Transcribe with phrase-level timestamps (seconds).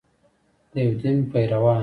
[0.71, 1.79] د یو دین پیروان.